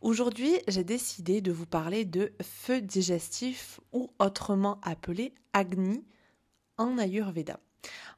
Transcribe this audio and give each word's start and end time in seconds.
Aujourd'hui, 0.00 0.56
j'ai 0.66 0.82
décidé 0.82 1.42
de 1.42 1.52
vous 1.52 1.66
parler 1.66 2.06
de 2.06 2.32
feu 2.40 2.80
digestif 2.80 3.80
ou 3.92 4.10
autrement 4.18 4.80
appelé 4.82 5.34
Agni 5.52 6.06
en 6.78 6.96
Ayurveda. 6.96 7.60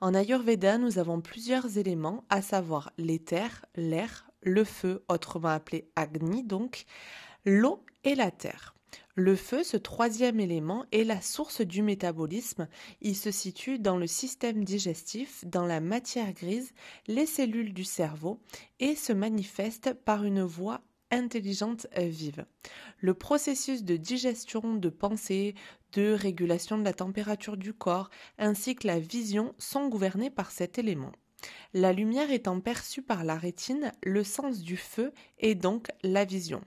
En 0.01 0.15
Ayurveda, 0.15 0.79
nous 0.79 1.01
avons 1.01 1.21
plusieurs 1.21 1.79
éléments, 1.79 2.25
à 2.31 2.41
savoir 2.41 2.93
l'éther, 2.99 3.67
l'air, 3.75 4.31
le 4.43 4.63
feu, 4.63 5.05
autrement 5.09 5.49
appelé 5.49 5.91
Agni 5.97 6.45
donc, 6.45 6.85
l'eau 7.45 7.85
et 8.05 8.15
la 8.15 8.31
terre. 8.31 8.77
Le 9.17 9.35
feu, 9.35 9.65
ce 9.65 9.77
troisième 9.77 10.39
élément, 10.39 10.87
est 10.93 11.03
la 11.03 11.21
source 11.21 11.63
du 11.63 11.83
métabolisme. 11.83 12.69
Il 13.01 13.17
se 13.17 13.33
situe 13.33 13.81
dans 13.81 13.97
le 13.97 14.07
système 14.07 14.63
digestif, 14.63 15.45
dans 15.47 15.67
la 15.67 15.81
matière 15.81 16.33
grise, 16.33 16.75
les 17.09 17.27
cellules 17.27 17.75
du 17.75 17.85
cerveau, 17.85 18.39
et 18.79 18.95
se 18.95 19.13
manifeste 19.13 19.95
par 19.95 20.23
une 20.23 20.43
voie 20.43 20.81
intelligente 21.13 21.87
vive. 21.97 22.45
Le 22.99 23.15
processus 23.15 23.85
de 23.85 23.97
digestion, 23.97 24.75
de 24.75 24.89
pensée, 24.89 25.55
de 25.93 26.13
régulation 26.13 26.79
de 26.79 26.85
la 26.85 26.93
température 26.93 27.57
du 27.57 27.73
corps, 27.73 28.11
ainsi 28.39 28.75
que 28.75 28.89
la 28.89 28.99
vision 28.99 29.55
sont 29.59 29.89
gouvernés 29.89 30.31
par 30.31 30.51
cet 30.51 30.79
élément. 30.79 31.13
La 31.75 31.93
lumière 31.93 32.31
étant 32.31 32.61
perçue 32.61 33.03
par 33.03 33.25
la 33.25 33.37
rétine, 33.37 33.93
le 34.03 34.25
sens 34.25 34.61
du 34.61 34.77
feu 34.77 35.13
est 35.39 35.55
donc 35.55 35.89
la 36.03 36.25
vision. 36.25 36.63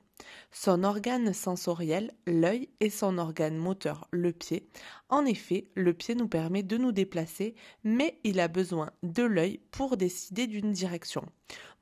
Son 0.52 0.84
organe 0.84 1.34
sensoriel, 1.34 2.14
l'œil, 2.26 2.70
et 2.80 2.90
son 2.90 3.18
organe 3.18 3.58
moteur, 3.58 4.08
le 4.12 4.32
pied. 4.32 4.68
En 5.10 5.26
effet, 5.26 5.68
le 5.76 5.94
pied 5.94 6.16
nous 6.16 6.28
permet 6.28 6.64
de 6.64 6.78
nous 6.78 6.92
déplacer, 6.92 7.56
mais 7.84 8.20
il 8.24 8.40
a 8.40 8.48
besoin 8.48 8.92
de 9.04 9.24
l'œil 9.24 9.60
pour 9.72 9.98
décider 9.98 10.48
d'une 10.48 10.72
direction. 10.72 11.26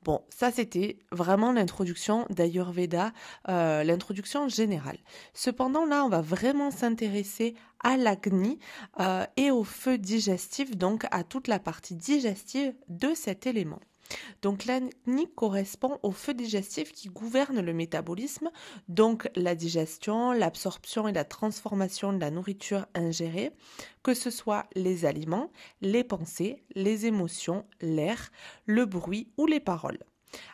Bon, 0.02 0.22
ça 0.28 0.50
c'était 0.50 0.98
vraiment 1.12 1.52
l'introduction 1.52 2.26
d'Ayurveda, 2.28 3.12
euh, 3.48 3.84
l'introduction 3.84 4.48
générale. 4.48 4.98
Cependant, 5.32 5.86
là, 5.86 6.04
on 6.04 6.10
va 6.10 6.20
vraiment 6.20 6.70
s'intéresser 6.70 7.54
à 7.82 7.96
l'agni 7.96 8.58
euh, 9.00 9.24
et 9.36 9.50
au 9.50 9.64
feu 9.64 9.96
digestif, 9.96 10.76
donc 10.76 11.06
à 11.10 11.24
toute 11.24 11.48
la 11.48 11.58
partie 11.58 11.94
digestive 11.94 12.74
de 12.88 13.14
cet 13.14 13.46
élément. 13.46 13.80
Donc 14.42 14.64
l'agni 14.64 15.28
correspond 15.34 15.98
au 16.02 16.10
feu 16.10 16.34
digestif 16.34 16.92
qui 16.92 17.08
gouverne 17.08 17.60
le 17.60 17.72
métabolisme, 17.72 18.50
donc 18.88 19.28
la 19.36 19.54
digestion, 19.54 20.32
l'absorption 20.32 21.08
et 21.08 21.12
la 21.12 21.24
transformation 21.24 22.12
de 22.12 22.20
la 22.20 22.30
nourriture 22.30 22.86
ingérée, 22.94 23.52
que 24.02 24.14
ce 24.14 24.30
soit 24.30 24.66
les 24.74 25.04
aliments, 25.04 25.50
les 25.80 26.04
pensées, 26.04 26.62
les 26.74 27.06
émotions, 27.06 27.64
l'air, 27.80 28.30
le 28.66 28.84
bruit 28.84 29.28
ou 29.36 29.46
les 29.46 29.60
paroles. 29.60 29.98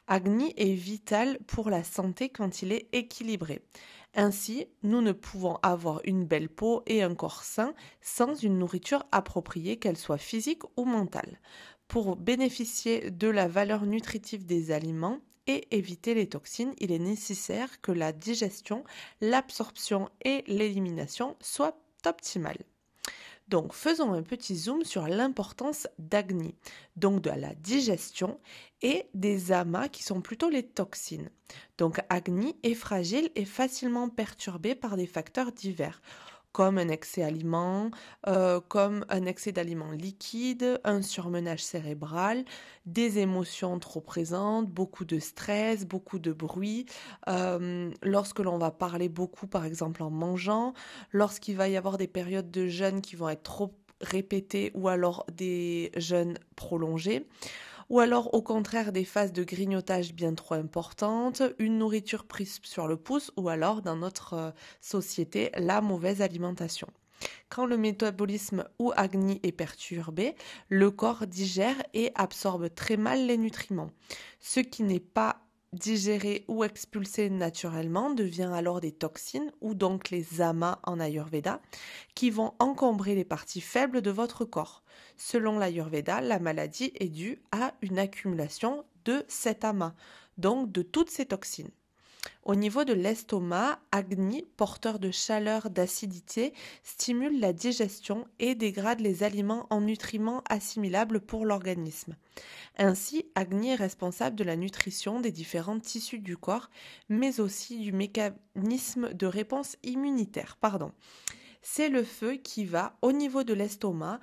Agni 0.06 0.52
est 0.56 0.74
vital 0.74 1.38
pour 1.46 1.70
la 1.70 1.84
santé 1.84 2.28
quand 2.28 2.62
il 2.62 2.72
est 2.72 2.88
équilibré. 2.92 3.62
Ainsi, 4.14 4.66
nous 4.82 5.02
ne 5.02 5.12
pouvons 5.12 5.56
avoir 5.62 6.00
une 6.04 6.24
belle 6.24 6.48
peau 6.48 6.82
et 6.86 7.02
un 7.02 7.14
corps 7.14 7.44
sain 7.44 7.74
sans 8.00 8.34
une 8.34 8.58
nourriture 8.58 9.04
appropriée, 9.12 9.78
qu'elle 9.78 9.96
soit 9.96 10.18
physique 10.18 10.62
ou 10.76 10.84
mentale 10.84 11.40
pour 11.90 12.14
bénéficier 12.14 13.10
de 13.10 13.26
la 13.26 13.48
valeur 13.48 13.84
nutritive 13.84 14.46
des 14.46 14.70
aliments 14.70 15.18
et 15.48 15.66
éviter 15.76 16.14
les 16.14 16.28
toxines, 16.28 16.72
il 16.78 16.92
est 16.92 17.00
nécessaire 17.00 17.80
que 17.80 17.90
la 17.90 18.12
digestion, 18.12 18.84
l'absorption 19.20 20.08
et 20.22 20.44
l'élimination 20.46 21.36
soient 21.40 21.76
optimales. 22.06 22.64
Donc 23.48 23.72
faisons 23.72 24.12
un 24.12 24.22
petit 24.22 24.54
zoom 24.54 24.84
sur 24.84 25.08
l'importance 25.08 25.88
d'Agni, 25.98 26.54
donc 26.94 27.22
de 27.22 27.30
la 27.30 27.56
digestion 27.56 28.38
et 28.82 29.06
des 29.14 29.50
amas 29.50 29.88
qui 29.88 30.04
sont 30.04 30.20
plutôt 30.20 30.48
les 30.48 30.62
toxines. 30.62 31.30
Donc 31.76 32.00
Agni 32.08 32.54
est 32.62 32.74
fragile 32.74 33.32
et 33.34 33.44
facilement 33.44 34.08
perturbé 34.08 34.76
par 34.76 34.96
des 34.96 35.08
facteurs 35.08 35.50
divers 35.50 36.00
comme 36.52 36.78
un 36.78 36.88
excès 36.88 37.22
aliment, 37.22 37.90
euh, 38.26 38.60
comme 38.60 39.04
un 39.08 39.26
excès 39.26 39.52
d'aliments 39.52 39.92
liquides, 39.92 40.80
un 40.84 41.02
surmenage 41.02 41.62
cérébral, 41.62 42.44
des 42.86 43.18
émotions 43.18 43.78
trop 43.78 44.00
présentes, 44.00 44.68
beaucoup 44.68 45.04
de 45.04 45.18
stress, 45.18 45.86
beaucoup 45.86 46.18
de 46.18 46.32
bruit, 46.32 46.86
euh, 47.28 47.90
lorsque 48.02 48.40
l'on 48.40 48.58
va 48.58 48.70
parler 48.70 49.08
beaucoup 49.08 49.46
par 49.46 49.64
exemple 49.64 50.02
en 50.02 50.10
mangeant, 50.10 50.74
lorsqu'il 51.12 51.56
va 51.56 51.68
y 51.68 51.76
avoir 51.76 51.98
des 51.98 52.08
périodes 52.08 52.50
de 52.50 52.66
jeûne 52.66 53.00
qui 53.00 53.16
vont 53.16 53.28
être 53.28 53.42
trop 53.42 53.74
répétées 54.00 54.70
ou 54.74 54.88
alors 54.88 55.26
des 55.32 55.92
jeûnes 55.96 56.38
prolongés 56.56 57.26
ou 57.90 57.98
alors 57.98 58.32
au 58.34 58.40
contraire 58.40 58.92
des 58.92 59.04
phases 59.04 59.32
de 59.32 59.44
grignotage 59.44 60.14
bien 60.14 60.34
trop 60.34 60.54
importantes, 60.54 61.42
une 61.58 61.76
nourriture 61.76 62.24
prise 62.24 62.60
sur 62.62 62.86
le 62.86 62.96
pouce, 62.96 63.32
ou 63.36 63.48
alors 63.48 63.82
dans 63.82 63.96
notre 63.96 64.34
euh, 64.34 64.50
société, 64.80 65.50
la 65.58 65.80
mauvaise 65.80 66.22
alimentation. 66.22 66.86
Quand 67.50 67.66
le 67.66 67.76
métabolisme 67.76 68.64
ou 68.78 68.92
agni 68.96 69.40
est 69.42 69.52
perturbé, 69.52 70.34
le 70.68 70.90
corps 70.90 71.26
digère 71.26 71.76
et 71.92 72.12
absorbe 72.14 72.72
très 72.74 72.96
mal 72.96 73.26
les 73.26 73.36
nutriments, 73.36 73.90
ce 74.38 74.60
qui 74.60 74.84
n'est 74.84 75.00
pas 75.00 75.42
digéré 75.72 76.44
ou 76.48 76.64
expulsé 76.64 77.30
naturellement 77.30 78.10
devient 78.10 78.50
alors 78.52 78.80
des 78.80 78.92
toxines 78.92 79.52
ou 79.60 79.74
donc 79.74 80.10
les 80.10 80.40
amas 80.40 80.80
en 80.82 80.98
Ayurveda 80.98 81.60
qui 82.14 82.30
vont 82.30 82.54
encombrer 82.58 83.14
les 83.14 83.24
parties 83.24 83.60
faibles 83.60 84.02
de 84.02 84.10
votre 84.10 84.44
corps. 84.44 84.82
Selon 85.16 85.58
l'Ayurveda, 85.58 86.20
la 86.20 86.38
maladie 86.38 86.92
est 86.96 87.08
due 87.08 87.42
à 87.52 87.74
une 87.82 87.98
accumulation 87.98 88.84
de 89.04 89.24
cet 89.28 89.64
amas, 89.64 89.94
donc 90.38 90.72
de 90.72 90.82
toutes 90.82 91.10
ces 91.10 91.26
toxines. 91.26 91.70
Au 92.44 92.54
niveau 92.54 92.84
de 92.84 92.92
l'estomac, 92.92 93.78
Agni, 93.92 94.44
porteur 94.56 94.98
de 94.98 95.10
chaleur, 95.10 95.70
d'acidité, 95.70 96.52
stimule 96.82 97.38
la 97.38 97.52
digestion 97.52 98.26
et 98.38 98.54
dégrade 98.54 99.00
les 99.00 99.22
aliments 99.22 99.66
en 99.70 99.80
nutriments 99.80 100.42
assimilables 100.48 101.20
pour 101.20 101.46
l'organisme. 101.46 102.16
Ainsi, 102.78 103.26
Agni 103.34 103.70
est 103.70 103.76
responsable 103.76 104.36
de 104.36 104.44
la 104.44 104.56
nutrition 104.56 105.20
des 105.20 105.32
différents 105.32 105.80
tissus 105.80 106.18
du 106.18 106.36
corps, 106.36 106.70
mais 107.08 107.40
aussi 107.40 107.78
du 107.78 107.92
mécanisme 107.92 109.12
de 109.14 109.26
réponse 109.26 109.76
immunitaire. 109.82 110.56
Pardon 110.60 110.92
c'est 111.62 111.88
le 111.88 112.04
feu 112.04 112.34
qui 112.34 112.64
va, 112.64 112.96
au 113.02 113.12
niveau 113.12 113.44
de 113.44 113.54
l'estomac, 113.54 114.20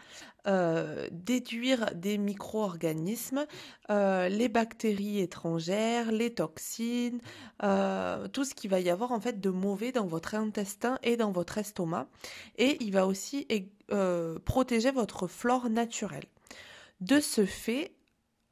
euh, 0.48 1.08
déduire 1.12 1.94
des 1.94 2.18
micro-organismes, 2.18 3.46
euh, 3.90 4.30
les 4.30 4.50
bactéries 4.50 5.20
étrangères, 5.20 6.12
les 6.12 6.34
toxines, 6.34 7.20
euh, 7.64 8.28
tout 8.30 8.46
ce 8.46 8.56
qui 8.56 8.68
va 8.68 8.80
y 8.80 8.90
avoir 8.90 9.12
en 9.12 9.20
fait 9.20 9.42
de 9.42 9.50
mauvais 9.50 9.92
dans 9.92 10.08
votre 10.08 10.36
intestin 10.36 11.00
et 11.04 11.18
dans 11.18 11.32
votre 11.32 11.58
estomac. 11.58 12.08
Et 12.58 12.78
il 12.82 12.92
va 12.92 13.08
aussi 13.08 13.48
protéger 14.46 14.92
votre 14.92 15.28
flore 15.28 15.70
naturelle. 15.70 16.26
De 17.02 17.20
ce 17.20 17.46
fait, 17.46 17.94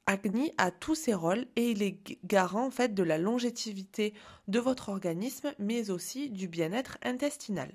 Agni 0.06 0.52
a 0.58 0.70
tous 0.70 0.96
ses 0.96 1.14
rôles 1.14 1.48
et 1.56 1.72
il 1.72 1.82
est 1.82 2.20
garant 2.26 2.68
en 2.68 2.72
fait 2.72 2.94
de 2.94 3.04
la 3.04 3.18
longévité 3.18 4.14
de 4.48 4.60
votre 4.60 4.90
organisme 4.90 5.54
mais 5.58 5.90
aussi 5.90 6.30
du 6.30 6.48
bien-être 6.48 7.00
intestinal 7.02 7.72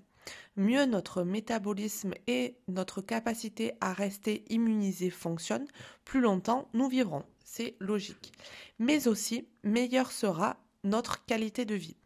mieux 0.56 0.86
notre 0.86 1.22
métabolisme 1.22 2.12
et 2.26 2.56
notre 2.68 3.00
capacité 3.00 3.72
à 3.80 3.92
rester 3.92 4.44
immunisé 4.48 5.10
fonctionnent, 5.10 5.68
plus 6.04 6.20
longtemps 6.20 6.68
nous 6.74 6.88
vivrons. 6.88 7.24
C'est 7.44 7.76
logique. 7.80 8.32
Mais 8.78 9.08
aussi, 9.08 9.48
meilleure 9.64 10.12
sera 10.12 10.56
notre 10.84 11.24
qualité 11.24 11.64
de 11.64 11.74
vie. 11.74 11.96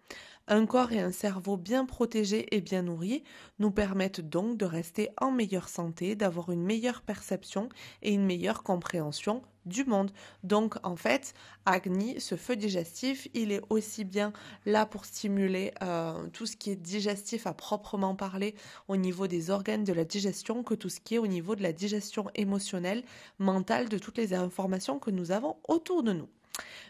Un 0.46 0.66
corps 0.66 0.92
et 0.92 1.00
un 1.00 1.10
cerveau 1.10 1.56
bien 1.56 1.86
protégés 1.86 2.54
et 2.54 2.60
bien 2.60 2.82
nourris 2.82 3.24
nous 3.58 3.70
permettent 3.70 4.20
donc 4.20 4.58
de 4.58 4.66
rester 4.66 5.08
en 5.18 5.30
meilleure 5.30 5.70
santé, 5.70 6.16
d'avoir 6.16 6.50
une 6.50 6.62
meilleure 6.62 7.00
perception 7.00 7.70
et 8.02 8.12
une 8.12 8.26
meilleure 8.26 8.62
compréhension 8.62 9.40
du 9.64 9.84
monde. 9.84 10.10
Donc 10.42 10.76
en 10.82 10.96
fait, 10.96 11.32
Agni, 11.64 12.20
ce 12.20 12.36
feu 12.36 12.56
digestif, 12.56 13.26
il 13.32 13.52
est 13.52 13.62
aussi 13.70 14.04
bien 14.04 14.34
là 14.66 14.84
pour 14.84 15.06
stimuler 15.06 15.72
euh, 15.82 16.26
tout 16.34 16.44
ce 16.44 16.58
qui 16.58 16.70
est 16.70 16.76
digestif 16.76 17.46
à 17.46 17.54
proprement 17.54 18.14
parler 18.14 18.54
au 18.86 18.96
niveau 18.98 19.26
des 19.26 19.48
organes 19.48 19.84
de 19.84 19.94
la 19.94 20.04
digestion 20.04 20.62
que 20.62 20.74
tout 20.74 20.90
ce 20.90 21.00
qui 21.00 21.14
est 21.14 21.18
au 21.18 21.26
niveau 21.26 21.56
de 21.56 21.62
la 21.62 21.72
digestion 21.72 22.26
émotionnelle, 22.34 23.02
mentale, 23.38 23.88
de 23.88 23.96
toutes 23.96 24.18
les 24.18 24.34
informations 24.34 24.98
que 24.98 25.10
nous 25.10 25.30
avons 25.30 25.56
autour 25.68 26.02
de 26.02 26.12
nous. 26.12 26.28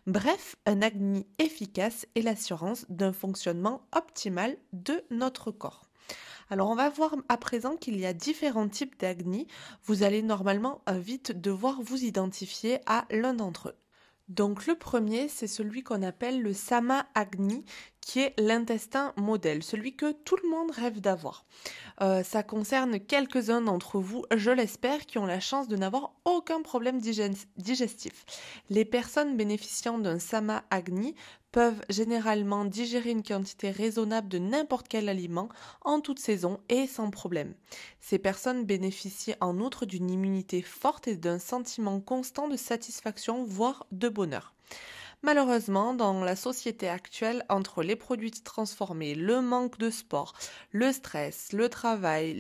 Bref, 0.07 0.57
un 0.67 0.83
Agni 0.83 1.27
efficace 1.39 2.07
est 2.15 2.23
l'assurance 2.23 2.85
d'un 2.89 3.13
fonctionnement 3.13 3.87
optimal 3.95 4.57
de 4.73 5.03
notre 5.11 5.51
corps. 5.51 5.83
Alors 6.51 6.69
on 6.69 6.75
va 6.75 6.91
voir 6.91 7.17
à 7.29 7.39
présent 7.39 7.77
qu'il 7.77 7.99
y 7.99 8.05
a 8.05 8.13
différents 8.13 8.69
types 8.69 8.99
d'Agni. 9.01 9.47
Vous 9.85 10.03
allez 10.03 10.23
normalement 10.23 10.83
euh, 10.89 10.99
vite 10.99 11.33
devoir 11.41 11.81
vous 11.81 12.05
identifier 12.05 12.81
à 12.87 13.07
l'un 13.11 13.33
d'entre 13.33 13.69
eux. 13.69 13.84
Donc 14.29 14.67
le 14.67 14.75
premier, 14.75 15.29
c'est 15.29 15.47
celui 15.47 15.83
qu'on 15.83 16.03
appelle 16.03 16.41
le 16.41 16.55
Sama 16.55 17.07
Agni, 17.15 17.65
qui 18.01 18.21
est 18.21 18.35
l'intestin 18.39 19.13
modèle, 19.17 19.63
celui 19.63 19.97
que 19.97 20.13
tout 20.13 20.37
le 20.43 20.49
monde 20.49 20.71
rêve 20.71 21.01
d'avoir. 21.01 21.45
Euh, 22.01 22.23
ça 22.23 22.43
concerne 22.43 23.01
quelques-uns 23.01 23.61
d'entre 23.61 23.99
vous, 23.99 24.25
je 24.35 24.51
l'espère, 24.51 25.07
qui 25.07 25.19
ont 25.19 25.27
la 25.27 25.41
chance 25.41 25.69
de 25.69 25.77
n'avoir 25.77 26.15
aucun 26.25 26.63
problème 26.63 27.01
digestif. 27.01 28.25
Les 28.71 28.85
personnes 28.85 29.37
bénéficiant 29.37 29.99
d'un 29.99 30.19
Sama 30.19 30.65
Agni 30.71 31.15
peuvent 31.55 31.85
généralement 31.89 32.65
digérer 32.65 33.11
une 33.11 33.23
quantité 33.23 33.71
raisonnable 33.71 34.27
de 34.27 34.39
n'importe 34.39 34.89
quel 34.89 35.09
aliment 35.09 35.49
en 35.83 36.01
toute 36.01 36.19
saison 36.19 36.59
et 36.69 36.89
sans 36.89 37.11
problème. 37.11 37.55
Ces 38.01 38.19
personnes 38.19 38.65
bénéficient 38.65 39.37
en 39.41 39.61
outre 39.61 39.87
d'une 39.87 40.11
immunité 40.11 40.63
forte 40.63 41.07
et 41.07 41.15
d'un 41.15 41.39
sentiment 41.39 42.01
constant 42.01 42.49
de 42.49 42.57
satisfaction, 42.57 43.45
voire 43.45 43.87
de 43.93 44.09
bonheur. 44.09 44.53
Malheureusement, 45.25 45.95
dans 45.95 46.23
la 46.23 46.37
société 46.37 46.87
actuelle, 46.87 47.47
entre 47.49 47.83
les 47.83 47.97
produits 47.97 48.31
transformés, 48.31 49.15
le 49.15 49.41
manque 49.41 49.79
de 49.79 49.89
sport, 49.89 50.35
le 50.71 50.93
stress, 50.93 51.55
le 51.55 51.71
travail, 51.71 52.35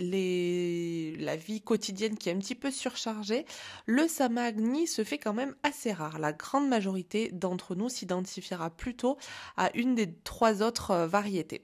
la 1.19 1.35
vie 1.35 1.63
quotidienne 1.63 2.19
qui 2.19 2.29
est 2.29 2.35
un 2.35 2.39
petit 2.39 2.55
peu 2.55 2.71
surchargée, 2.71 3.47
le 3.87 4.07
samagni 4.07 4.87
se 4.87 5.03
fait 5.03 5.17
quand 5.17 5.33
même 5.33 5.55
assez 5.63 5.95
rare. 5.95 6.19
La 6.19 6.35
grande 6.35 6.69
majorité 6.69 7.31
d'entre 7.33 7.75
nous 7.75 7.89
s'identifiera 7.89 8.69
plutôt 8.69 9.17
à 9.57 9.75
une 9.75 9.95
des 9.95 10.13
trois 10.23 10.63
autres 10.63 10.91
euh, 10.91 11.07
variétés. 11.07 11.63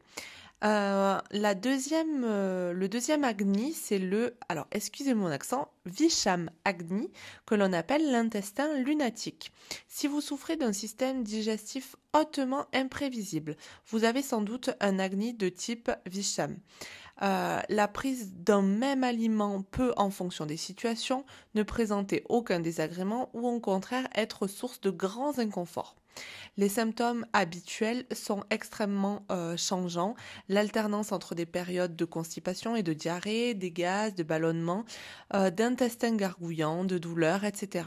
Euh, 0.62 1.18
la 1.30 1.54
deuxième, 1.54 2.22
euh, 2.24 2.74
le 2.74 2.88
deuxième 2.88 3.24
Agni, 3.24 3.72
c'est 3.72 3.98
le, 3.98 4.36
alors 4.48 4.66
excusez 4.72 5.14
mon 5.14 5.28
accent, 5.28 5.72
Visham 5.86 6.50
Agni, 6.66 7.10
que 7.46 7.54
l'on 7.54 7.72
appelle 7.72 8.10
l'intestin 8.10 8.74
lunatique. 8.74 9.52
Si 9.88 10.06
vous 10.06 10.20
souffrez 10.20 10.56
d'un 10.56 10.74
système 10.74 11.22
digestif 11.24 11.96
hautement 12.12 12.66
imprévisible, 12.74 13.56
vous 13.86 14.04
avez 14.04 14.20
sans 14.20 14.42
doute 14.42 14.70
un 14.80 14.98
Agni 14.98 15.32
de 15.32 15.48
type 15.48 15.90
Visham. 16.04 16.58
Euh, 17.22 17.60
la 17.68 17.88
prise 17.88 18.34
d'un 18.34 18.62
même 18.62 19.04
aliment 19.04 19.62
peut, 19.62 19.92
en 19.96 20.10
fonction 20.10 20.46
des 20.46 20.56
situations, 20.56 21.24
ne 21.54 21.62
présenter 21.62 22.22
aucun 22.28 22.60
désagrément 22.60 23.30
ou 23.34 23.46
au 23.46 23.60
contraire 23.60 24.08
être 24.14 24.46
source 24.46 24.80
de 24.80 24.90
grands 24.90 25.38
inconforts. 25.38 25.96
Les 26.56 26.68
symptômes 26.68 27.26
habituels 27.32 28.04
sont 28.12 28.44
extrêmement 28.50 29.24
euh, 29.30 29.56
changeants. 29.56 30.14
L'alternance 30.48 31.12
entre 31.12 31.34
des 31.34 31.46
périodes 31.46 31.96
de 31.96 32.04
constipation 32.04 32.76
et 32.76 32.82
de 32.82 32.92
diarrhée, 32.92 33.54
des 33.54 33.70
gaz, 33.70 34.14
de 34.14 34.22
ballonnement, 34.22 34.84
euh, 35.34 35.50
d'intestin 35.50 36.16
gargouillant, 36.16 36.84
de 36.84 36.98
douleurs, 36.98 37.44
etc. 37.44 37.84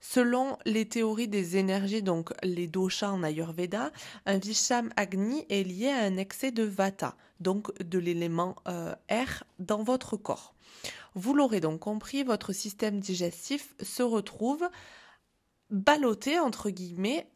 Selon 0.00 0.56
les 0.64 0.86
théories 0.86 1.28
des 1.28 1.56
énergies, 1.56 2.02
donc 2.02 2.30
les 2.42 2.68
doshas 2.68 3.10
en 3.10 3.22
Ayurveda, 3.22 3.90
un 4.26 4.38
Visham 4.38 4.90
Agni 4.96 5.44
est 5.50 5.64
lié 5.64 5.88
à 5.88 6.04
un 6.04 6.16
excès 6.16 6.52
de 6.52 6.62
Vata, 6.62 7.16
donc 7.40 7.76
de 7.82 7.98
l'élément 7.98 8.56
euh, 8.68 8.94
air 9.08 9.44
dans 9.58 9.82
votre 9.82 10.16
corps. 10.16 10.54
Vous 11.14 11.34
l'aurez 11.34 11.60
donc 11.60 11.80
compris, 11.80 12.22
votre 12.22 12.52
système 12.52 13.00
digestif 13.00 13.74
se 13.82 14.04
retrouve 14.04 14.68
ballotté 15.70 16.38
entre 16.38 16.70
guillemets 16.70 17.28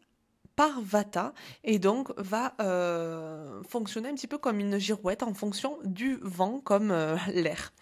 par 0.63 0.81
Vata 0.81 1.35
et 1.65 1.81
donc 1.81 2.13
va 2.17 2.55
euh, 2.61 3.61
fonctionner 3.69 4.11
un 4.11 4.15
petit 4.15 4.29
peu 4.29 4.39
comme 4.39 4.61
une 4.61 4.79
girouette 4.79 5.25
en 5.25 5.35
fonction 5.35 5.77
du 5.83 6.21
vent 6.23 6.61
comme 6.61 6.93
euh, 6.93 7.17
l'air. 7.35 7.73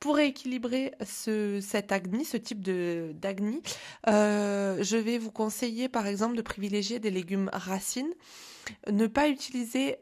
Pour 0.00 0.18
équilibrer 0.18 0.92
ce, 1.02 1.60
cet 1.62 1.92
agni, 1.92 2.26
ce 2.26 2.36
type 2.36 2.60
de 2.60 3.12
d'agni, 3.14 3.62
euh, 4.08 4.76
je 4.82 4.98
vais 4.98 5.16
vous 5.16 5.30
conseiller 5.30 5.88
par 5.88 6.06
exemple 6.06 6.36
de 6.36 6.42
privilégier 6.42 6.98
des 6.98 7.10
légumes 7.10 7.48
racines, 7.54 8.12
ne 8.92 9.06
pas 9.06 9.28
utiliser 9.28 9.96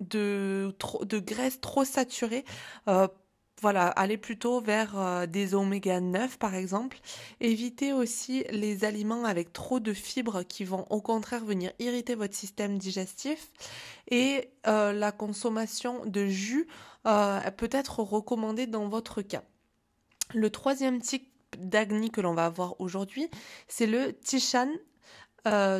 de, 0.00 0.74
trop, 0.78 1.02
de 1.06 1.18
graisse 1.18 1.62
trop 1.62 1.84
saturée 1.84 2.44
voilà, 3.60 3.88
aller 3.88 4.16
plutôt 4.16 4.60
vers 4.60 4.98
euh, 4.98 5.26
des 5.26 5.54
oméga 5.54 6.00
9 6.00 6.38
par 6.38 6.54
exemple. 6.54 6.98
Évitez 7.40 7.92
aussi 7.92 8.44
les 8.50 8.84
aliments 8.84 9.24
avec 9.24 9.52
trop 9.52 9.80
de 9.80 9.92
fibres 9.92 10.42
qui 10.42 10.64
vont 10.64 10.86
au 10.90 11.00
contraire 11.00 11.44
venir 11.44 11.72
irriter 11.78 12.14
votre 12.14 12.34
système 12.34 12.78
digestif. 12.78 13.50
Et 14.08 14.50
euh, 14.66 14.92
la 14.92 15.12
consommation 15.12 16.04
de 16.06 16.26
jus 16.26 16.68
euh, 17.06 17.40
peut 17.52 17.70
être 17.72 18.00
recommandée 18.00 18.66
dans 18.66 18.88
votre 18.88 19.22
cas. 19.22 19.42
Le 20.34 20.50
troisième 20.50 21.00
type 21.00 21.28
d'agni 21.58 22.10
que 22.10 22.20
l'on 22.20 22.34
va 22.34 22.46
avoir 22.46 22.80
aujourd'hui, 22.80 23.28
c'est 23.68 23.86
le 23.86 24.12
tishan. 24.12 24.68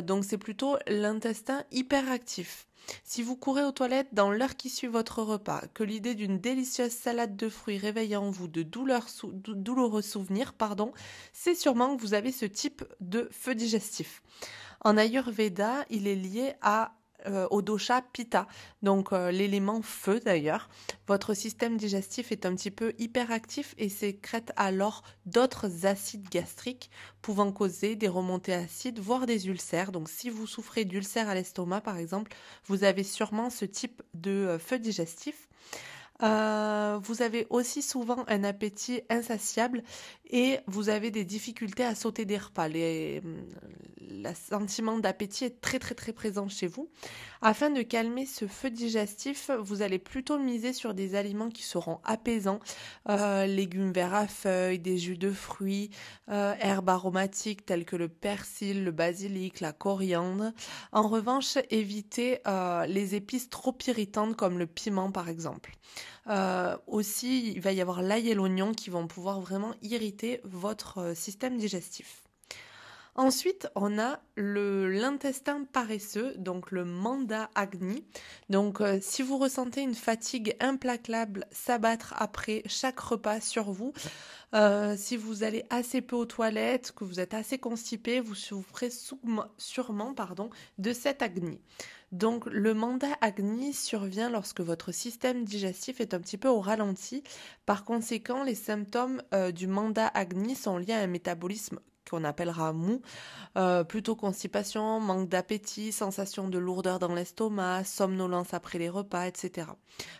donc 0.03 0.25
c'est 0.25 0.37
plutôt 0.37 0.75
l'intestin 0.87 1.63
hyperactif. 1.71 2.67
Si 3.03 3.23
vous 3.23 3.35
courez 3.35 3.63
aux 3.63 3.71
toilettes 3.71 4.13
dans 4.13 4.31
l'heure 4.31 4.55
qui 4.55 4.69
suit 4.69 4.87
votre 4.87 5.21
repas, 5.21 5.63
que 5.73 5.83
l'idée 5.83 6.15
d'une 6.15 6.39
délicieuse 6.39 6.91
salade 6.91 7.35
de 7.35 7.49
fruits 7.49 7.77
réveille 7.77 8.15
en 8.15 8.29
vous 8.29 8.47
de 8.47 8.63
douloureux 8.63 10.01
souvenirs, 10.01 10.53
pardon, 10.53 10.91
c'est 11.33 11.55
sûrement 11.55 11.95
que 11.95 12.01
vous 12.01 12.13
avez 12.13 12.31
ce 12.31 12.45
type 12.45 12.83
de 12.99 13.29
feu 13.31 13.55
digestif. 13.55 14.21
En 14.83 14.97
Ayurveda, 14.97 15.85
il 15.89 16.07
est 16.07 16.15
lié 16.15 16.53
à 16.61 16.95
euh, 17.27 17.47
au 17.51 17.61
dosha 17.61 18.01
pitta, 18.13 18.47
donc 18.81 19.13
euh, 19.13 19.31
l'élément 19.31 19.81
feu 19.81 20.19
d'ailleurs. 20.19 20.69
Votre 21.07 21.33
système 21.33 21.77
digestif 21.77 22.31
est 22.31 22.45
un 22.45 22.55
petit 22.55 22.71
peu 22.71 22.93
hyperactif 22.97 23.75
et 23.77 23.89
sécrète 23.89 24.51
alors 24.55 25.03
d'autres 25.25 25.85
acides 25.85 26.29
gastriques 26.29 26.89
pouvant 27.21 27.51
causer 27.51 27.95
des 27.95 28.07
remontées 28.07 28.53
acides, 28.53 28.99
voire 28.99 29.25
des 29.25 29.47
ulcères. 29.47 29.91
Donc 29.91 30.09
si 30.09 30.29
vous 30.29 30.47
souffrez 30.47 30.85
d'ulcères 30.85 31.29
à 31.29 31.35
l'estomac 31.35 31.81
par 31.81 31.97
exemple, 31.97 32.31
vous 32.65 32.83
avez 32.83 33.03
sûrement 33.03 33.49
ce 33.49 33.65
type 33.65 34.01
de 34.13 34.31
euh, 34.31 34.59
feu 34.59 34.79
digestif. 34.79 35.47
Euh, 36.23 36.99
vous 37.01 37.21
avez 37.21 37.47
aussi 37.49 37.81
souvent 37.81 38.23
un 38.27 38.43
appétit 38.43 39.01
insatiable 39.09 39.83
et 40.29 40.59
vous 40.67 40.89
avez 40.89 41.09
des 41.11 41.25
difficultés 41.25 41.83
à 41.83 41.95
sauter 41.95 42.25
des 42.25 42.37
repas. 42.37 42.67
Les, 42.67 43.21
le 43.99 44.29
sentiment 44.35 44.99
d'appétit 44.99 45.45
est 45.45 45.61
très 45.61 45.79
très 45.79 45.95
très 45.95 46.13
présent 46.13 46.47
chez 46.47 46.67
vous. 46.67 46.89
Afin 47.41 47.71
de 47.71 47.81
calmer 47.81 48.25
ce 48.27 48.45
feu 48.45 48.69
digestif, 48.69 49.49
vous 49.59 49.81
allez 49.81 49.97
plutôt 49.97 50.37
miser 50.37 50.73
sur 50.73 50.93
des 50.93 51.15
aliments 51.15 51.49
qui 51.49 51.63
seront 51.63 51.99
apaisants, 52.03 52.59
euh, 53.09 53.47
légumes 53.47 53.91
verts 53.91 54.13
à 54.13 54.27
feuilles, 54.27 54.79
des 54.79 54.97
jus 54.97 55.17
de 55.17 55.31
fruits, 55.31 55.89
euh, 56.29 56.53
herbes 56.59 56.89
aromatiques 56.89 57.65
telles 57.65 57.85
que 57.85 57.95
le 57.95 58.09
persil, 58.09 58.83
le 58.83 58.91
basilic, 58.91 59.59
la 59.59 59.73
coriandre. 59.73 60.51
En 60.91 61.07
revanche, 61.07 61.57
évitez 61.71 62.39
les 62.87 63.15
épices 63.15 63.49
trop 63.49 63.75
irritantes 63.87 64.35
comme 64.35 64.59
le 64.59 64.67
piment 64.67 65.11
par 65.11 65.29
exemple. 65.29 65.71
Euh, 66.27 66.77
aussi, 66.87 67.51
il 67.51 67.61
va 67.61 67.71
y 67.71 67.81
avoir 67.81 68.01
l'ail 68.01 68.29
et 68.29 68.35
l'oignon 68.35 68.73
qui 68.73 68.89
vont 68.89 69.07
pouvoir 69.07 69.41
vraiment 69.41 69.73
irriter 69.81 70.39
votre 70.43 70.99
euh, 70.99 71.15
système 71.15 71.57
digestif. 71.57 72.23
Ensuite, 73.15 73.67
on 73.75 73.99
a 73.99 74.21
l'intestin 74.37 75.65
paresseux, 75.73 76.33
donc 76.37 76.71
le 76.71 76.85
manda 76.85 77.49
agni. 77.55 78.05
Donc, 78.49 78.79
euh, 78.79 78.99
si 79.01 79.21
vous 79.21 79.37
ressentez 79.37 79.81
une 79.81 79.95
fatigue 79.95 80.55
implacable 80.61 81.45
s'abattre 81.51 82.13
après 82.17 82.63
chaque 82.67 83.01
repas 83.01 83.41
sur 83.41 83.71
vous, 83.71 83.93
si 84.97 85.17
vous 85.17 85.43
allez 85.43 85.65
assez 85.69 86.01
peu 86.01 86.15
aux 86.15 86.25
toilettes, 86.25 86.93
que 86.93 87.03
vous 87.03 87.19
êtes 87.19 87.33
assez 87.33 87.57
constipé, 87.57 88.21
vous 88.21 88.35
souffrez 88.35 88.89
sûrement 89.57 90.13
pardon, 90.13 90.49
de 90.77 90.93
cet 90.93 91.21
agni. 91.21 91.59
Donc 92.11 92.45
le 92.47 92.73
mandat 92.73 93.15
Agni 93.21 93.73
survient 93.73 94.29
lorsque 94.29 94.61
votre 94.61 94.91
système 94.91 95.45
digestif 95.45 96.01
est 96.01 96.13
un 96.13 96.19
petit 96.19 96.37
peu 96.37 96.49
au 96.49 96.59
ralenti. 96.59 97.23
Par 97.65 97.85
conséquent, 97.85 98.43
les 98.43 98.55
symptômes 98.55 99.21
euh, 99.33 99.51
du 99.51 99.67
mandat 99.67 100.07
Agni 100.07 100.55
sont 100.55 100.77
liés 100.77 100.93
à 100.93 100.99
un 100.99 101.07
métabolisme 101.07 101.79
qu'on 102.11 102.25
appellera 102.25 102.73
mou, 102.73 103.01
euh, 103.57 103.85
plutôt 103.85 104.17
constipation, 104.17 104.99
manque 104.99 105.29
d'appétit, 105.29 105.93
sensation 105.93 106.49
de 106.49 106.57
lourdeur 106.57 106.99
dans 106.99 107.13
l'estomac, 107.13 107.85
somnolence 107.85 108.53
après 108.53 108.77
les 108.77 108.89
repas, 108.89 109.27
etc. 109.27 109.67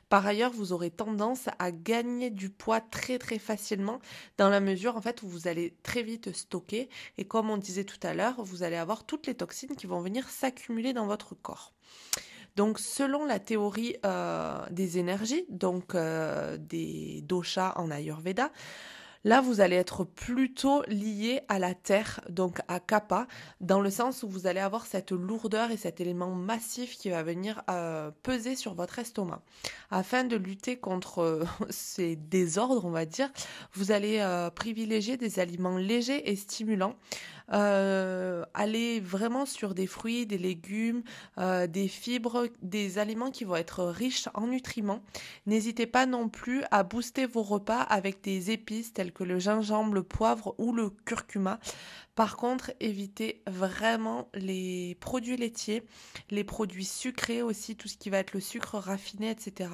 Par 0.07 0.25
ailleurs, 0.25 0.51
vous 0.51 0.71
aurez 0.71 0.89
tendance 0.89 1.49
à 1.59 1.71
gagner 1.71 2.29
du 2.29 2.49
poids 2.49 2.79
très 2.79 3.19
très 3.19 3.39
facilement 3.39 3.99
dans 4.37 4.49
la 4.49 4.61
mesure 4.61 4.95
en 4.95 5.01
fait 5.01 5.21
où 5.21 5.27
vous 5.27 5.47
allez 5.49 5.75
très 5.83 6.01
vite 6.01 6.33
stocker 6.33 6.89
et 7.17 7.25
comme 7.25 7.49
on 7.49 7.57
disait 7.57 7.83
tout 7.83 7.99
à 8.03 8.13
l'heure, 8.13 8.41
vous 8.41 8.63
allez 8.63 8.77
avoir 8.77 9.03
toutes 9.03 9.27
les 9.27 9.35
toxines 9.35 9.75
qui 9.75 9.85
vont 9.85 10.01
venir 10.01 10.29
s'accumuler 10.29 10.93
dans 10.93 11.07
votre 11.07 11.35
corps. 11.35 11.73
Donc, 12.55 12.79
selon 12.79 13.25
la 13.25 13.39
théorie 13.39 13.95
euh, 14.05 14.65
des 14.71 14.97
énergies, 14.97 15.45
donc 15.49 15.95
euh, 15.95 16.57
des 16.57 17.21
doshas 17.23 17.73
en 17.77 17.91
Ayurveda, 17.91 18.51
Là, 19.23 19.39
vous 19.41 19.61
allez 19.61 19.75
être 19.75 20.03
plutôt 20.03 20.83
lié 20.87 21.41
à 21.47 21.59
la 21.59 21.73
terre, 21.75 22.21
donc 22.29 22.59
à 22.67 22.79
kappa, 22.79 23.27
dans 23.59 23.79
le 23.79 23.91
sens 23.91 24.23
où 24.23 24.29
vous 24.29 24.47
allez 24.47 24.59
avoir 24.59 24.85
cette 24.85 25.11
lourdeur 25.11 25.69
et 25.71 25.77
cet 25.77 26.01
élément 26.01 26.31
massif 26.31 26.97
qui 26.97 27.09
va 27.09 27.21
venir 27.21 27.61
euh, 27.69 28.09
peser 28.23 28.55
sur 28.55 28.73
votre 28.73 28.97
estomac. 28.97 29.41
Afin 29.91 30.23
de 30.23 30.35
lutter 30.35 30.77
contre 30.77 31.43
ces 31.69 32.15
désordres, 32.15 32.85
on 32.85 32.91
va 32.91 33.05
dire, 33.05 33.29
vous 33.73 33.91
allez 33.91 34.25
privilégier 34.55 35.17
des 35.17 35.39
aliments 35.39 35.77
légers 35.77 36.31
et 36.31 36.35
stimulants 36.35 36.95
euh, 37.53 38.43
aller 38.53 38.99
vraiment 38.99 39.45
sur 39.45 39.73
des 39.73 39.87
fruits, 39.87 40.25
des 40.25 40.37
légumes, 40.37 41.03
euh, 41.37 41.67
des 41.67 41.87
fibres, 41.87 42.47
des 42.61 42.97
aliments 42.97 43.31
qui 43.31 43.43
vont 43.43 43.55
être 43.55 43.83
riches 43.85 44.29
en 44.33 44.47
nutriments. 44.47 45.01
N'hésitez 45.45 45.85
pas 45.85 46.05
non 46.05 46.29
plus 46.29 46.63
à 46.71 46.83
booster 46.83 47.25
vos 47.25 47.43
repas 47.43 47.81
avec 47.81 48.21
des 48.23 48.51
épices 48.51 48.93
telles 48.93 49.11
que 49.11 49.23
le 49.23 49.39
gingembre, 49.39 49.93
le 49.93 50.03
poivre 50.03 50.55
ou 50.57 50.73
le 50.73 50.89
curcuma 51.05 51.59
Par 52.21 52.37
contre, 52.37 52.71
évitez 52.79 53.41
vraiment 53.47 54.29
les 54.35 54.95
produits 54.99 55.37
laitiers, 55.37 55.81
les 56.29 56.43
produits 56.43 56.85
sucrés 56.85 57.41
aussi, 57.41 57.75
tout 57.75 57.87
ce 57.87 57.97
qui 57.97 58.11
va 58.11 58.19
être 58.19 58.33
le 58.33 58.39
sucre 58.39 58.77
raffiné, 58.77 59.31
etc. 59.31 59.71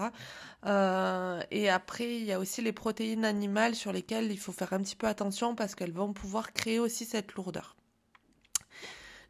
Euh, 0.66 1.42
et 1.52 1.68
après, 1.68 2.16
il 2.16 2.24
y 2.24 2.32
a 2.32 2.40
aussi 2.40 2.62
les 2.62 2.72
protéines 2.72 3.26
animales 3.26 3.76
sur 3.76 3.92
lesquelles 3.92 4.32
il 4.32 4.40
faut 4.40 4.54
faire 4.54 4.72
un 4.72 4.80
petit 4.80 4.96
peu 4.96 5.08
attention 5.08 5.56
parce 5.56 5.76
qu'elles 5.76 5.92
vont 5.92 6.14
pouvoir 6.14 6.54
créer 6.54 6.80
aussi 6.80 7.04
cette 7.04 7.34
lourdeur. 7.34 7.76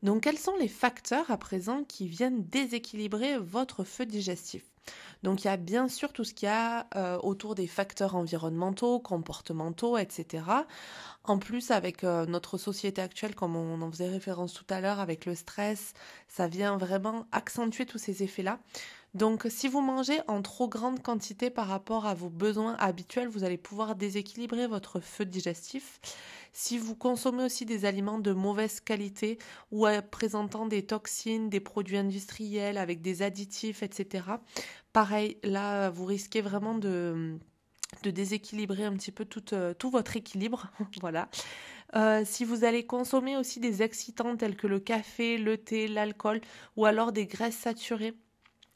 Donc 0.04 0.22
quels 0.22 0.38
sont 0.38 0.56
les 0.58 0.68
facteurs 0.68 1.32
à 1.32 1.38
présent 1.38 1.84
qui 1.86 2.08
viennent 2.08 2.44
déséquilibrer 2.44 3.40
votre 3.40 3.84
feu 3.84 4.06
digestif? 4.06 4.64
Donc 5.24 5.44
il 5.44 5.48
y 5.48 5.50
a 5.50 5.58
bien 5.58 5.88
sûr 5.88 6.14
tout 6.14 6.24
ce 6.24 6.34
qu'il 6.34 6.48
y 6.48 6.52
a 6.52 6.88
euh, 6.96 7.18
autour 7.24 7.56
des 7.56 7.68
facteurs 7.68 8.16
environnementaux, 8.16 9.00
comportementaux, 9.00 9.98
etc. 9.98 10.44
En 11.24 11.40
plus, 11.40 11.72
avec 11.72 12.04
euh, 12.04 12.26
notre 12.26 12.58
société 12.58 13.02
actuelle, 13.02 13.36
comme 13.36 13.56
on 13.56 13.82
en 13.82 13.92
faisait 13.92 14.10
référence 14.10 14.54
tout 14.54 14.66
à 14.70 14.80
l'heure, 14.80 15.00
avec 15.00 15.26
le 15.26 15.36
stress, 15.36 15.94
ça 16.28 16.48
vient 16.48 16.78
vraiment 16.78 17.26
accentuer 17.32 17.86
tous 17.86 17.98
ces 17.98 18.24
effets-là. 18.24 18.60
Donc 19.18 19.48
si 19.50 19.68
vous 19.68 19.82
mangez 19.82 20.20
en 20.28 20.44
trop 20.44 20.68
grande 20.68 21.02
quantité 21.02 21.50
par 21.50 21.66
rapport 21.66 22.06
à 22.06 22.14
vos 22.14 22.30
besoins 22.30 22.76
habituels, 22.76 23.28
vous 23.28 23.44
allez 23.44 23.58
pouvoir 23.58 23.96
déséquilibrer 23.96 24.68
votre 24.68 25.00
feu 25.00 25.26
digestif. 25.26 26.00
Si 26.54 26.78
vous 26.78 26.94
consommez 26.94 27.44
aussi 27.44 27.66
des 27.66 27.86
aliments 27.86 28.20
de 28.20 28.32
mauvaise 28.32 28.80
qualité 28.80 29.40
ou 29.72 29.88
présentant 30.12 30.68
des 30.68 30.86
toxines, 30.86 31.50
des 31.50 31.60
produits 31.60 31.98
industriels 31.98 32.78
avec 32.78 33.02
des 33.02 33.24
additifs, 33.24 33.82
etc., 33.82 34.24
pareil, 34.94 35.38
là, 35.44 35.90
vous 35.90 36.06
risquez 36.06 36.42
vraiment 36.42 36.76
de, 36.76 37.40
déséquilibrer 38.04 38.86
un 38.86 38.94
petit 38.94 39.12
peu 39.12 39.26
tout, 39.26 39.56
euh, 39.56 39.74
votre 39.92 40.16
équilibre. 40.16 40.70
voilà. 41.02 41.28
Euh, 41.96 42.22
si 42.24 42.46
vous 42.46 42.66
allez 42.66 42.86
consommer 42.86 43.36
aussi 43.36 43.60
des 43.60 43.82
excitants 43.82 44.38
tels 44.38 44.58
que 44.58 44.68
le 44.68 44.80
café, 44.80 45.40
le 45.40 45.58
thé, 45.58 45.88
l'alcool 45.88 46.40
ou 46.76 46.86
alors 46.86 47.12
des 47.12 47.26
graisses 47.26 47.58
saturées, 47.58 48.14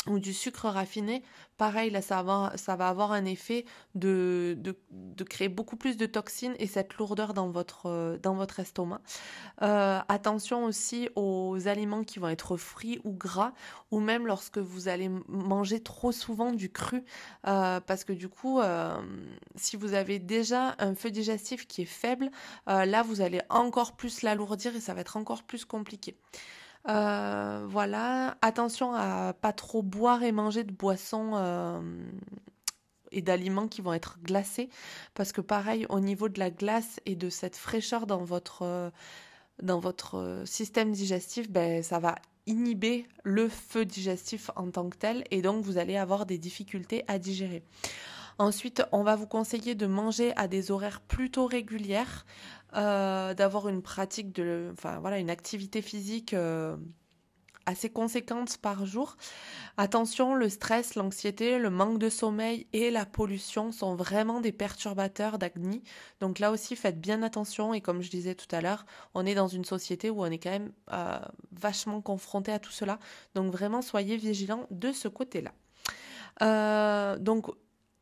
ou 0.07 0.17
du 0.17 0.33
sucre 0.33 0.67
raffiné, 0.67 1.21
pareil, 1.57 1.91
là, 1.91 2.01
ça 2.01 2.23
va, 2.23 2.53
ça 2.55 2.75
va 2.75 2.89
avoir 2.89 3.11
un 3.11 3.25
effet 3.25 3.65
de, 3.93 4.57
de, 4.59 5.23
créer 5.23 5.47
beaucoup 5.47 5.75
plus 5.75 5.95
de 5.95 6.07
toxines 6.07 6.55
et 6.57 6.65
cette 6.65 6.95
lourdeur 6.95 7.35
dans 7.35 7.49
votre, 7.51 7.85
euh, 7.85 8.17
dans 8.17 8.33
votre 8.33 8.59
estomac. 8.59 8.99
Euh, 9.61 9.99
attention 10.07 10.65
aussi 10.65 11.09
aux 11.15 11.67
aliments 11.67 12.03
qui 12.03 12.17
vont 12.17 12.29
être 12.29 12.57
frits 12.57 12.99
ou 13.03 13.11
gras, 13.11 13.53
ou 13.91 13.99
même 13.99 14.25
lorsque 14.25 14.57
vous 14.57 14.87
allez 14.87 15.09
manger 15.27 15.79
trop 15.79 16.11
souvent 16.11 16.51
du 16.51 16.71
cru, 16.71 17.03
euh, 17.47 17.79
parce 17.79 18.03
que 18.03 18.13
du 18.13 18.27
coup, 18.27 18.59
si 19.55 19.75
vous 19.75 19.93
avez 19.93 20.17
déjà 20.17 20.75
un 20.79 20.95
feu 20.95 21.11
digestif 21.11 21.67
qui 21.67 21.83
est 21.83 21.85
faible, 21.85 22.31
là, 22.65 23.03
vous 23.03 23.21
allez 23.21 23.41
encore 23.49 23.95
plus 23.95 24.23
l'alourdir 24.23 24.75
et 24.75 24.79
ça 24.79 24.95
va 24.95 25.01
être 25.01 25.15
encore 25.15 25.43
plus 25.43 25.63
compliqué. 25.63 26.15
Euh, 26.89 27.65
voilà, 27.67 28.37
attention 28.41 28.93
à 28.93 29.33
pas 29.33 29.53
trop 29.53 29.83
boire 29.83 30.23
et 30.23 30.31
manger 30.31 30.63
de 30.63 30.71
boissons 30.71 31.31
euh, 31.35 31.79
et 33.11 33.21
d'aliments 33.21 33.67
qui 33.67 33.81
vont 33.81 33.93
être 33.93 34.17
glacés, 34.23 34.69
parce 35.13 35.31
que 35.31 35.41
pareil, 35.41 35.85
au 35.89 35.99
niveau 35.99 36.27
de 36.27 36.39
la 36.39 36.49
glace 36.49 36.99
et 37.05 37.15
de 37.15 37.29
cette 37.29 37.55
fraîcheur 37.55 38.07
dans 38.07 38.23
votre, 38.23 38.63
euh, 38.63 38.89
dans 39.61 39.79
votre 39.79 40.43
système 40.45 40.91
digestif, 40.91 41.49
ben, 41.51 41.83
ça 41.83 41.99
va 41.99 42.15
inhiber 42.47 43.05
le 43.23 43.47
feu 43.47 43.85
digestif 43.85 44.49
en 44.55 44.71
tant 44.71 44.89
que 44.89 44.97
tel, 44.97 45.23
et 45.29 45.41
donc 45.43 45.63
vous 45.63 45.77
allez 45.77 45.97
avoir 45.97 46.25
des 46.25 46.39
difficultés 46.39 47.03
à 47.07 47.19
digérer. 47.19 47.63
Ensuite, 48.37 48.83
on 48.91 49.03
va 49.03 49.15
vous 49.15 49.27
conseiller 49.27 49.75
de 49.75 49.85
manger 49.87 50.33
à 50.35 50.47
des 50.47 50.71
horaires 50.71 51.01
plutôt 51.01 51.45
régulières, 51.45 52.25
euh, 52.75 53.33
d'avoir 53.33 53.67
une 53.67 53.81
pratique 53.81 54.31
de, 54.31 54.69
enfin 54.71 54.99
voilà, 54.99 55.19
une 55.19 55.29
activité 55.29 55.81
physique 55.81 56.33
euh, 56.33 56.77
assez 57.65 57.89
conséquente 57.89 58.57
par 58.57 58.85
jour. 58.85 59.17
Attention, 59.77 60.35
le 60.35 60.47
stress, 60.47 60.95
l'anxiété, 60.95 61.59
le 61.59 61.69
manque 61.69 61.99
de 61.99 62.09
sommeil 62.09 62.67
et 62.71 62.89
la 62.89 63.05
pollution 63.05 63.71
sont 63.73 63.95
vraiment 63.95 64.39
des 64.39 64.53
perturbateurs 64.53 65.37
d'acné. 65.37 65.83
Donc 66.21 66.39
là 66.39 66.51
aussi, 66.51 66.77
faites 66.77 66.99
bien 66.99 67.23
attention. 67.23 67.73
Et 67.73 67.81
comme 67.81 68.01
je 68.01 68.09
disais 68.09 68.35
tout 68.35 68.53
à 68.55 68.61
l'heure, 68.61 68.85
on 69.13 69.25
est 69.25 69.35
dans 69.35 69.49
une 69.49 69.65
société 69.65 70.09
où 70.09 70.21
on 70.23 70.31
est 70.31 70.39
quand 70.39 70.49
même 70.49 70.71
euh, 70.93 71.19
vachement 71.51 72.01
confronté 72.01 72.53
à 72.53 72.59
tout 72.59 72.71
cela. 72.71 72.99
Donc 73.35 73.51
vraiment, 73.51 73.81
soyez 73.81 74.15
vigilants 74.15 74.65
de 74.71 74.93
ce 74.93 75.09
côté-là. 75.09 75.51
donc 77.17 77.47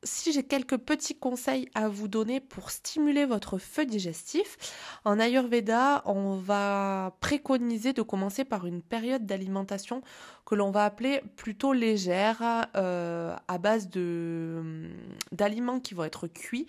si 0.03 0.31
j'ai 0.31 0.43
quelques 0.43 0.77
petits 0.77 1.15
conseils 1.15 1.69
à 1.73 1.89
vous 1.89 2.07
donner 2.07 2.39
pour 2.39 2.71
stimuler 2.71 3.25
votre 3.25 3.57
feu 3.57 3.85
digestif, 3.85 4.57
en 5.05 5.19
Ayurveda, 5.19 6.01
on 6.05 6.35
va 6.35 7.17
préconiser 7.19 7.93
de 7.93 8.01
commencer 8.01 8.45
par 8.45 8.65
une 8.65 8.81
période 8.81 9.25
d'alimentation 9.25 10.01
que 10.45 10.55
l'on 10.55 10.71
va 10.71 10.85
appeler 10.85 11.21
plutôt 11.35 11.73
légère, 11.73 12.67
euh, 12.75 13.35
à 13.47 13.57
base 13.57 13.89
de 13.89 14.89
d'aliments 15.31 15.79
qui 15.79 15.93
vont 15.93 16.05
être 16.05 16.27
cuits. 16.27 16.67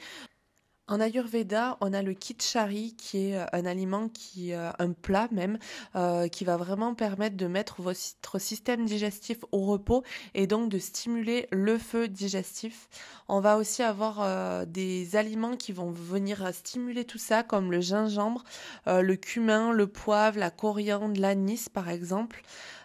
En 0.91 0.99
Ayurveda, 0.99 1.79
on 1.81 1.93
a 1.93 2.03
le 2.03 2.15
kitchari 2.15 2.97
qui 2.99 3.29
est 3.29 3.37
euh, 3.37 3.47
un 3.53 3.65
aliment 3.65 4.09
qui, 4.09 4.53
euh, 4.53 4.73
un 4.81 4.91
plat 4.91 5.29
même, 5.31 5.57
euh, 5.95 6.27
qui 6.27 6.45
va 6.45 6.57
vraiment 6.57 6.97
permettre 6.97 7.37
de 7.37 7.47
mettre 7.47 7.81
votre 7.81 8.41
système 8.41 8.87
digestif 8.87 9.39
au 9.53 9.67
repos 9.67 10.03
et 10.35 10.49
donc 10.49 10.69
de 10.69 10.81
stimuler 10.81 11.47
le 11.53 11.79
feu 11.79 12.09
digestif. 12.09 12.89
On 13.29 13.39
va 13.39 13.57
aussi 13.57 13.85
avoir 13.85 14.67
des 14.67 15.15
aliments 15.15 15.57
qui 15.57 15.71
vont 15.71 15.93
venir 15.93 16.53
stimuler 16.53 17.05
tout 17.05 17.19
ça, 17.19 17.45
comme 17.45 17.71
le 17.71 17.81
gingembre, 17.81 18.43
le 18.87 19.15
cumin, 19.15 19.71
le 19.71 19.87
poivre, 19.87 20.37
la 20.37 20.51
coriandre, 20.51 21.21
l'anis 21.21 21.69
par 21.69 21.89
exemple. 21.89 22.43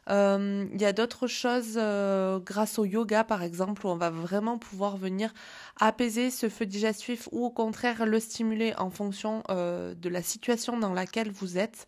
Il 0.08 0.82
y 0.82 0.86
a 0.86 0.94
d'autres 0.94 1.28
choses 1.28 1.80
grâce 2.46 2.80
au 2.80 2.86
yoga 2.86 3.24
par 3.24 3.44
exemple 3.44 3.86
où 3.86 3.90
on 3.90 3.96
va 3.96 4.10
vraiment 4.10 4.58
pouvoir 4.58 4.98
venir 4.98 5.34
apaiser 5.80 6.32
ce 6.32 6.50
feu 6.50 6.66
digestif 6.66 7.28
ou 7.32 7.46
au 7.46 7.50
contraire 7.50 8.06
le 8.06 8.20
stimuler 8.20 8.74
en 8.78 8.90
fonction 8.90 9.44
euh, 9.50 9.94
de 9.96 10.10
la 10.10 10.22
situation 10.22 10.78
dans 10.78 10.94
laquelle 10.94 11.32
vous 11.32 11.58
êtes. 11.58 11.88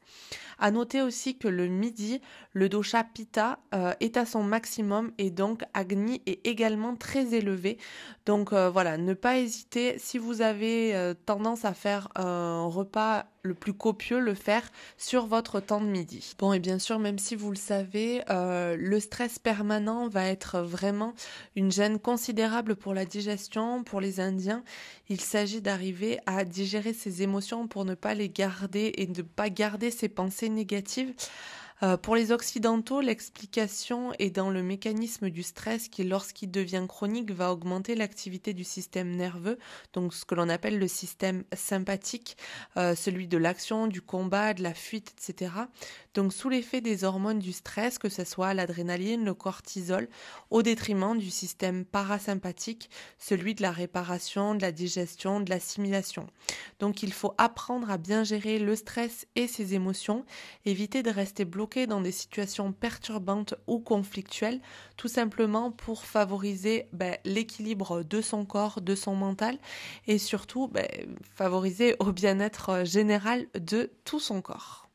À 0.60 0.72
noter 0.72 1.04
aussi 1.04 1.38
que 1.38 1.48
le 1.48 1.68
midi, 1.68 2.20
le 2.54 2.68
dosha 2.68 3.04
pitta 3.04 3.60
euh, 3.76 3.94
est 4.00 4.18
à 4.18 4.26
son 4.26 4.44
maximum 4.44 5.12
et 5.20 5.30
donc 5.30 5.62
Agni 5.76 6.22
est 6.26 6.46
également 6.48 6.96
très 6.96 7.36
élevé. 7.36 7.78
Donc 8.26 8.54
euh, 8.54 8.70
voilà, 8.70 8.98
ne 8.98 9.14
pas 9.14 9.38
hésiter 9.38 10.00
si 10.00 10.18
vous 10.18 10.42
avez 10.42 11.14
tendance 11.26 11.64
à 11.64 11.74
faire 11.74 12.10
un 12.16 12.66
repas 12.66 13.26
le 13.48 13.54
plus 13.54 13.74
copieux, 13.74 14.20
le 14.20 14.34
faire 14.36 14.70
sur 14.98 15.25
votre 15.25 15.60
temps 15.60 15.82
de 15.82 15.88
midi. 15.88 16.36
Bon 16.38 16.54
et 16.54 16.60
bien 16.60 16.77
sûr, 16.77 17.00
même 17.00 17.18
si 17.18 17.36
vous 17.36 17.50
le 17.50 17.58
savez, 17.58 18.24
le 18.30 19.00
stress 19.00 19.39
permanent 19.39 20.08
va 20.08 20.25
être 20.25 20.60
vraiment 20.60 21.13
une 21.56 21.72
gêne 21.72 22.00
considérable 22.00 22.75
pour 22.75 22.94
la 22.94 23.06
digestion 23.06 23.84
pour 23.84 24.01
les 24.01 24.20
Indiens, 24.20 24.63
il 25.10 25.22
s'agit 25.22 25.62
d'arriver 25.62 26.20
à 26.25 26.44
digérer 26.44 26.94
ses 26.94 27.22
émotions 27.24 27.68
pour 27.68 27.86
ne 27.86 27.96
pas 27.96 28.13
les 28.13 28.30
garder 28.30 28.94
et 28.98 29.08
ne 29.08 29.22
pas 29.22 29.50
garder 29.50 29.92
ses 29.92 30.10
pensées 30.10 30.50
négatives. 30.50 31.13
Euh, 31.84 31.96
pour 31.96 32.16
les 32.16 32.32
Occidentaux, 32.32 33.02
l'explication 33.02 34.14
est 34.18 34.32
dans 34.32 34.50
le 34.50 34.64
mécanisme 34.64 35.30
du 35.30 35.44
stress 35.44 35.90
qui, 35.90 36.04
lorsqu'il 36.04 36.50
devient 36.50 36.86
chronique, 36.88 37.32
va 37.32 37.52
augmenter 37.52 37.94
l'activité 37.94 38.54
du 38.54 38.64
système 38.64 39.16
nerveux, 39.16 39.60
donc 39.94 40.14
ce 40.14 40.26
que 40.26 40.36
l'on 40.36 40.50
appelle 40.50 40.80
le 40.80 40.88
système 40.88 41.44
sympathique, 41.54 42.38
euh, 42.78 42.96
celui 42.96 43.28
de 43.28 43.38
l'action, 43.38 43.88
du 43.88 44.02
combat, 44.02 44.54
de 44.54 44.64
la 44.64 44.74
fuite, 44.74 45.14
etc. 45.18 45.52
Donc 46.18 46.34
sous 46.34 46.50
l'effet 46.50 46.82
des 46.82 47.04
hormones 47.04 47.38
du 47.38 47.54
stress, 47.54 48.00
que 48.00 48.10
ce 48.10 48.24
soit 48.24 48.56
l'adrénaline, 48.56 49.24
le 49.24 49.36
cortisol, 49.36 50.10
au 50.50 50.64
détriment 50.64 51.16
du 51.16 51.30
système 51.30 51.86
parasympathique, 51.86 52.90
celui 53.20 53.54
de 53.54 53.62
la 53.62 53.70
réparation, 53.70 54.56
de 54.56 54.64
la 54.64 54.72
digestion, 54.72 55.42
de 55.42 55.52
l'assimilation. 55.52 56.26
Donc 56.80 57.04
il 57.04 57.14
faut 57.14 57.36
apprendre 57.38 57.92
à 57.92 58.00
bien 58.00 58.24
gérer 58.24 58.58
le 58.58 58.76
stress 58.76 59.28
et 59.36 59.48
ses 59.48 59.76
émotions, 59.76 60.26
éviter 60.66 61.04
de 61.04 61.12
rester 61.12 61.46
bloqué 61.46 61.86
dans 61.86 62.02
des 62.02 62.12
situations 62.12 62.72
perturbantes 62.72 63.54
ou 63.68 63.78
conflictuelles, 63.78 64.60
tout 64.96 65.10
simplement 65.10 65.70
pour 65.70 66.04
favoriser 66.04 66.88
ben, 66.94 67.16
l'équilibre 67.26 68.02
de 68.02 68.22
son 68.22 68.44
corps, 68.44 68.82
de 68.82 68.96
son 68.96 69.14
mental 69.14 69.60
et 70.08 70.18
surtout 70.18 70.68
ben, 70.68 70.88
favoriser 71.36 71.96
au 72.00 72.12
bien-être 72.12 72.86
général 72.86 73.46
de 73.54 73.92
tout 74.04 74.20
son 74.20 74.42
corps. 74.42 74.87